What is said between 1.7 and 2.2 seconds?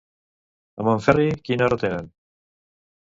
tenen?